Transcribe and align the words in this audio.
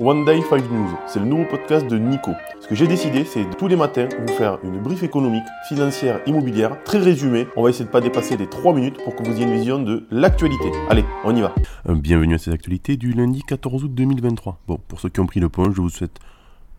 One 0.00 0.24
Day 0.24 0.42
5 0.42 0.72
News, 0.72 0.88
c'est 1.06 1.20
le 1.20 1.24
nouveau 1.24 1.44
podcast 1.44 1.86
de 1.86 1.96
Nico. 1.96 2.32
Ce 2.58 2.66
que 2.66 2.74
j'ai 2.74 2.88
décidé, 2.88 3.24
c'est 3.24 3.48
tous 3.56 3.68
les 3.68 3.76
matins 3.76 4.08
vous 4.26 4.34
faire 4.34 4.58
une 4.64 4.82
brief 4.82 5.04
économique, 5.04 5.44
financière, 5.68 6.20
immobilière, 6.26 6.82
très 6.82 6.98
résumée. 6.98 7.46
On 7.54 7.62
va 7.62 7.70
essayer 7.70 7.84
de 7.84 7.90
pas 7.90 8.00
dépasser 8.00 8.36
les 8.36 8.48
3 8.48 8.74
minutes 8.74 8.96
pour 9.04 9.14
que 9.14 9.22
vous 9.22 9.36
ayez 9.36 9.44
une 9.44 9.54
vision 9.54 9.80
de 9.80 10.04
l'actualité. 10.10 10.72
Allez, 10.90 11.04
on 11.22 11.36
y 11.36 11.42
va. 11.42 11.54
Bienvenue 11.88 12.34
à 12.34 12.38
ces 12.38 12.50
actualités 12.50 12.96
du 12.96 13.12
lundi 13.12 13.44
14 13.44 13.84
août 13.84 13.94
2023. 13.94 14.58
Bon, 14.66 14.80
pour 14.88 14.98
ceux 14.98 15.10
qui 15.10 15.20
ont 15.20 15.26
pris 15.26 15.38
le 15.38 15.48
pont, 15.48 15.70
je 15.70 15.80
vous 15.80 15.90
souhaite 15.90 16.18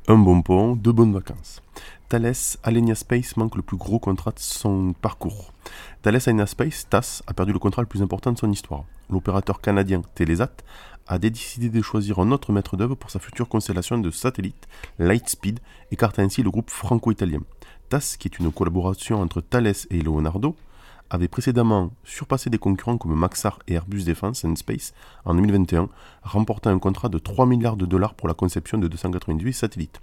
un 0.10 0.18
bon 0.18 0.42
pont, 0.42 0.76
de 0.76 0.92
bonnes 0.92 1.14
vacances. 1.14 1.62
Thales 2.10 2.34
Alenia 2.64 2.96
Space 2.96 3.38
manque 3.38 3.56
le 3.56 3.62
plus 3.62 3.78
gros 3.78 3.98
contrat 3.98 4.32
de 4.32 4.40
son 4.40 4.94
parcours. 5.02 5.54
Thales 6.02 6.20
Alenia 6.26 6.48
Space, 6.48 6.86
TAS, 6.90 7.24
a 7.28 7.34
perdu 7.34 7.54
le 7.54 7.60
contrat 7.60 7.82
le 7.82 7.88
plus 7.88 8.02
important 8.02 8.34
de 8.34 8.38
son 8.38 8.52
histoire. 8.52 8.84
L'opérateur 9.10 9.62
canadien 9.62 10.02
Telesat 10.16 10.52
a 11.08 11.20
décidé 11.20 11.70
de 11.70 11.82
choisir 11.82 12.20
un 12.20 12.32
autre 12.32 12.52
maître 12.52 12.78
d'œuvre 12.78 12.96
pour 12.96 13.12
sa 13.12 13.20
future 13.20 13.48
constellation 13.48 13.98
de 13.98 14.12
satellites 14.12 14.68
Lightspeed, 15.00 15.60
écartant 15.92 16.24
ainsi 16.24 16.44
le 16.44 16.52
groupe 16.52 16.70
franco-italien. 16.70 17.42
TAS, 17.90 18.16
qui 18.18 18.28
est 18.28 18.40
une 18.40 18.52
collaboration 18.52 19.22
entre 19.22 19.42
Thales 19.42 19.74
et 19.92 20.02
Leonardo, 20.02 20.56
avait 21.10 21.28
précédemment 21.28 21.92
surpassé 22.04 22.50
des 22.50 22.58
concurrents 22.58 22.98
comme 22.98 23.16
Maxar 23.16 23.60
et 23.68 23.74
Airbus 23.74 24.04
Defence 24.04 24.44
and 24.44 24.56
Space 24.56 24.94
en 25.24 25.36
2021, 25.36 25.90
remportant 26.24 26.72
un 26.72 26.80
contrat 26.80 27.10
de 27.10 27.20
3 27.20 27.46
milliards 27.46 27.78
de 27.78 27.86
dollars 27.86 28.16
pour 28.16 28.28
la 28.28 28.34
conception 28.34 28.78
de 28.78 28.88
298 28.88 29.54
satellites. 29.54 30.00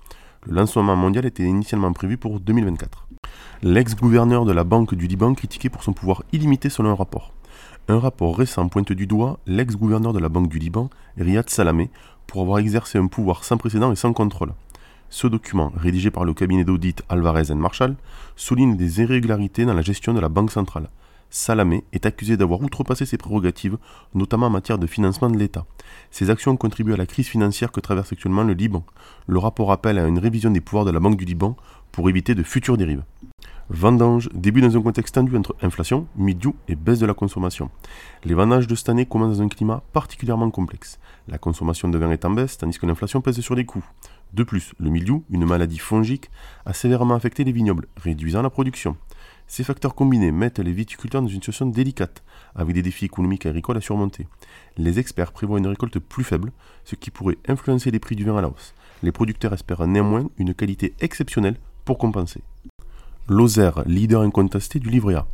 Le 0.46 0.54
lancement 0.54 0.96
mondial 0.96 1.26
était 1.26 1.44
initialement 1.44 1.92
prévu 1.92 2.16
pour 2.16 2.40
2024. 2.40 3.08
L'ex-gouverneur 3.62 4.44
de 4.44 4.52
la 4.52 4.64
Banque 4.64 4.94
du 4.94 5.06
Liban 5.06 5.34
critiqué 5.34 5.68
pour 5.68 5.82
son 5.82 5.92
pouvoir 5.92 6.22
illimité 6.32 6.68
selon 6.68 6.90
un 6.90 6.94
rapport. 6.94 7.32
Un 7.92 7.98
rapport 7.98 8.38
récent 8.38 8.66
pointe 8.68 8.90
du 8.90 9.06
doigt 9.06 9.38
l'ex-gouverneur 9.46 10.14
de 10.14 10.18
la 10.18 10.30
Banque 10.30 10.48
du 10.48 10.58
Liban, 10.58 10.88
Riyad 11.18 11.50
Salamé, 11.50 11.90
pour 12.26 12.40
avoir 12.40 12.58
exercé 12.58 12.96
un 12.96 13.06
pouvoir 13.06 13.44
sans 13.44 13.58
précédent 13.58 13.92
et 13.92 13.96
sans 13.96 14.14
contrôle. 14.14 14.54
Ce 15.10 15.26
document, 15.26 15.70
rédigé 15.76 16.10
par 16.10 16.24
le 16.24 16.32
cabinet 16.32 16.64
d'audit 16.64 17.02
Alvarez 17.10 17.54
Marshall, 17.54 17.96
souligne 18.34 18.78
des 18.78 19.02
irrégularités 19.02 19.66
dans 19.66 19.74
la 19.74 19.82
gestion 19.82 20.14
de 20.14 20.20
la 20.20 20.30
Banque 20.30 20.52
centrale. 20.52 20.88
Salamé 21.28 21.84
est 21.92 22.06
accusé 22.06 22.38
d'avoir 22.38 22.62
outrepassé 22.62 23.04
ses 23.04 23.18
prérogatives, 23.18 23.76
notamment 24.14 24.46
en 24.46 24.50
matière 24.50 24.78
de 24.78 24.86
financement 24.86 25.28
de 25.28 25.36
l'État. 25.36 25.66
Ces 26.10 26.30
actions 26.30 26.56
contribuent 26.56 26.94
à 26.94 26.96
la 26.96 27.04
crise 27.04 27.28
financière 27.28 27.72
que 27.72 27.80
traverse 27.80 28.10
actuellement 28.10 28.42
le 28.42 28.54
Liban. 28.54 28.86
Le 29.26 29.38
rapport 29.38 29.70
appelle 29.70 29.98
à 29.98 30.08
une 30.08 30.18
révision 30.18 30.50
des 30.50 30.62
pouvoirs 30.62 30.86
de 30.86 30.92
la 30.92 31.00
Banque 31.00 31.18
du 31.18 31.26
Liban 31.26 31.58
pour 31.90 32.08
éviter 32.08 32.34
de 32.34 32.42
futures 32.42 32.78
dérives. 32.78 33.04
Vendange 33.74 34.28
début 34.34 34.60
dans 34.60 34.76
un 34.76 34.82
contexte 34.82 35.14
tendu 35.14 35.34
entre 35.34 35.56
inflation, 35.62 36.06
milieu 36.14 36.52
et 36.68 36.74
baisse 36.74 36.98
de 36.98 37.06
la 37.06 37.14
consommation. 37.14 37.70
Les 38.22 38.34
vendanges 38.34 38.66
de 38.66 38.74
cette 38.74 38.90
année 38.90 39.06
commencent 39.06 39.38
dans 39.38 39.44
un 39.44 39.48
climat 39.48 39.82
particulièrement 39.94 40.50
complexe. 40.50 40.98
La 41.26 41.38
consommation 41.38 41.88
de 41.88 41.96
vin 41.96 42.10
est 42.10 42.26
en 42.26 42.30
baisse 42.30 42.58
tandis 42.58 42.78
que 42.78 42.84
l'inflation 42.84 43.22
pèse 43.22 43.40
sur 43.40 43.54
les 43.54 43.64
coûts. 43.64 43.84
De 44.34 44.42
plus, 44.42 44.74
le 44.78 44.90
milieu, 44.90 45.22
une 45.30 45.46
maladie 45.46 45.78
fongique, 45.78 46.30
a 46.66 46.74
sévèrement 46.74 47.14
affecté 47.14 47.44
les 47.44 47.52
vignobles, 47.52 47.86
réduisant 47.96 48.42
la 48.42 48.50
production. 48.50 48.94
Ces 49.46 49.64
facteurs 49.64 49.94
combinés 49.94 50.32
mettent 50.32 50.58
les 50.58 50.72
viticulteurs 50.72 51.22
dans 51.22 51.28
une 51.28 51.36
situation 51.36 51.64
délicate, 51.64 52.22
avec 52.54 52.74
des 52.74 52.82
défis 52.82 53.06
économiques 53.06 53.46
et 53.46 53.48
agricoles 53.48 53.78
à 53.78 53.80
surmonter. 53.80 54.28
Les 54.76 54.98
experts 54.98 55.32
prévoient 55.32 55.58
une 55.58 55.66
récolte 55.66 55.98
plus 55.98 56.24
faible, 56.24 56.52
ce 56.84 56.94
qui 56.94 57.10
pourrait 57.10 57.38
influencer 57.48 57.90
les 57.90 58.00
prix 58.00 58.16
du 58.16 58.24
vin 58.24 58.36
à 58.36 58.42
la 58.42 58.48
hausse. 58.48 58.74
Les 59.02 59.12
producteurs 59.12 59.54
espèrent 59.54 59.86
néanmoins 59.86 60.28
une 60.36 60.52
qualité 60.52 60.94
exceptionnelle 61.00 61.56
pour 61.86 61.96
compenser. 61.96 62.42
Lozère, 63.28 63.84
leader 63.86 64.22
incontesté 64.22 64.80
du 64.80 64.90
livret 64.90 65.14
A. 65.14 65.26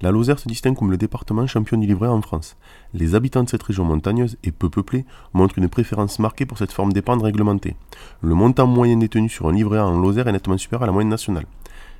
La 0.00 0.10
Lozère 0.10 0.38
se 0.38 0.48
distingue 0.48 0.76
comme 0.76 0.90
le 0.90 0.96
département 0.96 1.46
champion 1.46 1.76
du 1.76 1.86
livret 1.86 2.08
A 2.08 2.12
en 2.12 2.22
France. 2.22 2.56
Les 2.94 3.14
habitants 3.14 3.42
de 3.42 3.50
cette 3.50 3.62
région 3.62 3.84
montagneuse 3.84 4.38
et 4.44 4.50
peu 4.50 4.70
peuplée 4.70 5.04
montrent 5.34 5.58
une 5.58 5.68
préférence 5.68 6.18
marquée 6.18 6.46
pour 6.46 6.56
cette 6.56 6.72
forme 6.72 6.94
d'épargne 6.94 7.22
réglementée. 7.22 7.76
Le 8.22 8.34
montant 8.34 8.66
moyen 8.66 8.96
détenu 8.96 9.28
sur 9.28 9.46
un 9.46 9.52
livret 9.52 9.76
A 9.76 9.84
en 9.84 10.00
Lozère 10.00 10.26
est 10.26 10.32
nettement 10.32 10.56
supérieur 10.56 10.84
à 10.84 10.86
la 10.86 10.92
moyenne 10.92 11.10
nationale. 11.10 11.44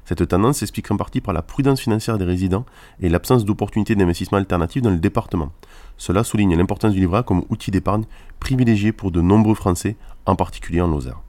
Cette 0.07 0.27
tendance 0.27 0.59
s'explique 0.59 0.91
en 0.91 0.97
partie 0.97 1.21
par 1.21 1.35
la 1.35 1.43
prudence 1.43 1.81
financière 1.81 2.17
des 2.17 2.25
résidents 2.25 2.65
et 3.01 3.11
l'absence 3.11 3.45
d'opportunités 3.45 3.95
d'investissement 3.95 4.39
alternatives 4.39 4.83
dans 4.83 4.91
le 4.91 4.97
département. 4.97 5.53
Cela 5.99 6.25
souligne 6.25 6.57
l'importance 6.57 6.95
du 6.95 7.01
livret 7.01 7.19
A 7.19 7.23
comme 7.23 7.45
outil 7.51 7.71
d'épargne 7.71 8.05
privilégié 8.41 8.93
pour 8.93 9.11
de 9.11 9.21
nombreux 9.21 9.55
Français, 9.55 9.97
en 10.25 10.37
particulier 10.37 10.81
en 10.81 10.89
Lozère 10.89 11.21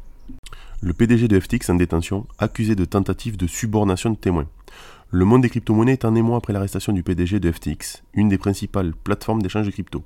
le 0.85 0.93
PDG 0.93 1.27
de 1.27 1.39
FTX 1.39 1.71
en 1.71 1.73
détention, 1.73 2.27
accusé 2.37 2.75
de 2.75 2.85
tentative 2.85 3.37
de 3.37 3.47
subornation 3.47 4.11
de 4.11 4.15
témoins. 4.15 4.45
Le 5.09 5.25
monde 5.25 5.41
des 5.41 5.49
crypto-monnaies 5.49 5.93
est 5.93 6.05
un 6.05 6.13
émoi 6.13 6.37
après 6.37 6.53
l'arrestation 6.53 6.93
du 6.93 7.01
PDG 7.01 7.39
de 7.39 7.51
FTX, 7.51 8.03
une 8.13 8.29
des 8.29 8.37
principales 8.37 8.93
plateformes 8.93 9.41
d'échange 9.41 9.65
de 9.65 9.71
crypto. 9.71 10.03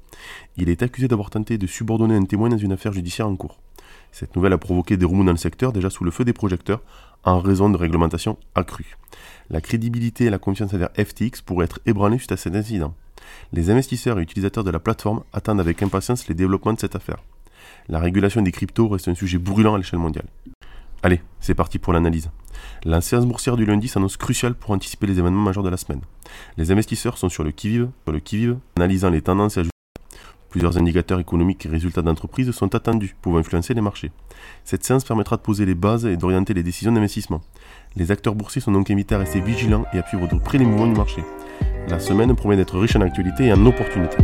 Il 0.56 0.70
est 0.70 0.82
accusé 0.82 1.10
d'avoir 1.10 1.32
tenté 1.32 1.58
de 1.58 1.68
subordonner 1.68 2.16
un 2.16 2.24
témoin 2.24 2.48
dans 2.48 2.58
une 2.58 2.72
affaire 2.72 2.94
judiciaire 2.94 3.28
en 3.28 3.36
cours. 3.36 3.60
Cette 4.14 4.38
nouvelle 4.38 4.54
a 4.54 4.58
provoqué 4.58 4.96
des 4.96 5.06
remous 5.06 5.26
dans 5.26 5.34
le 5.34 5.38
secteur 5.38 5.74
déjà 5.74 5.90
sous 5.90 6.06
le 6.06 6.12
feu 6.12 6.24
des 6.24 6.32
projecteurs 6.32 6.82
en 7.26 7.42
raison 7.42 7.70
de 7.70 7.76
réglementations 7.76 8.38
accrues. 8.56 8.96
La 9.50 9.60
crédibilité 9.60 10.26
et 10.26 10.30
la 10.30 10.40
confiance 10.40 10.74
envers 10.74 10.92
FTX 10.98 11.42
pourraient 11.46 11.66
être 11.66 11.82
ébranlées 11.88 12.20
suite 12.20 12.32
à 12.32 12.38
cet 12.38 12.56
incident. 12.56 12.96
Les 13.52 13.70
investisseurs 13.70 14.18
et 14.18 14.24
utilisateurs 14.24 14.64
de 14.64 14.72
la 14.72 14.80
plateforme 14.80 15.24
attendent 15.34 15.60
avec 15.60 15.84
impatience 15.84 16.30
les 16.30 16.36
développements 16.36 16.72
de 16.72 16.80
cette 16.80 16.96
affaire. 16.96 17.22
La 17.90 18.00
régulation 18.00 18.44
des 18.44 18.52
cryptos 18.52 18.88
reste 18.88 19.08
un 19.08 19.16
sujet 19.16 19.40
brûlant 19.40 19.74
à 19.74 19.78
l'échelle 19.78 20.00
mondiale. 20.00 20.28
Allez, 21.02 21.22
c'est 21.40 21.56
parti 21.56 21.80
pour 21.80 21.94
l'analyse. 21.94 22.30
La 22.84 23.00
séance 23.00 23.26
boursière 23.26 23.56
du 23.56 23.66
lundi 23.66 23.88
s'annonce 23.88 24.18
cruciale 24.18 24.54
pour 24.54 24.72
anticiper 24.72 25.08
les 25.08 25.20
événements 25.20 25.44
majeurs 25.44 25.64
de 25.64 25.70
la 25.70 25.78
semaine. 25.78 26.02
Les 26.58 26.72
investisseurs 26.72 27.18
sont 27.18 27.30
sur 27.30 27.44
le 27.44 27.52
qui-vive, 27.52 27.90
sur 28.04 28.12
le 28.12 28.20
qui-vive, 28.20 28.58
analysant 28.76 29.10
les 29.10 29.22
tendances 29.22 29.58
et 29.58 29.62
ajustant. 29.62 29.74
Plusieurs 30.50 30.78
indicateurs 30.78 31.20
économiques 31.20 31.66
et 31.68 31.70
résultats 31.70 32.02
d'entreprise 32.02 32.52
sont 32.52 32.74
attendus, 32.74 33.16
pouvant 33.22 33.38
influencer 33.38 33.74
les 33.74 33.82
marchés. 33.82 34.12
Cette 34.64 34.84
séance 34.84 35.04
permettra 35.04 35.38
de 35.38 35.42
poser 35.42 35.66
les 35.66 35.76
bases 35.76 36.06
et 36.06 36.18
d'orienter 36.18 36.54
les 36.54 36.64
décisions 36.64 36.92
d'investissement. 36.92 37.42
Les 37.96 38.12
acteurs 38.12 38.36
boursiers 38.36 38.62
sont 38.62 38.72
donc 38.72 38.90
invités 38.90 39.16
à 39.16 39.20
rester 39.20 39.42
vigilants 39.42 39.86
et 39.94 40.00
à 40.00 40.08
suivre 40.08 40.28
de 40.28 40.40
près 40.40 40.58
les 40.58 40.66
mouvements 40.66 40.88
du 40.88 40.98
marché. 40.98 41.24
La 41.88 42.00
semaine 42.00 42.36
promet 42.36 42.58
d'être 42.58 42.80
riche 42.80 42.96
en 42.96 43.02
actualités 43.02 43.46
et 43.46 43.54
en 43.54 43.66
opportunités. 43.66 44.18